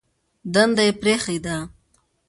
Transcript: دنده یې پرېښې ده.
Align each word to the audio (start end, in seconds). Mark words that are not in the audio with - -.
دنده 0.53 0.83
یې 0.87 0.93
پرېښې 1.01 1.37
ده. 1.45 1.57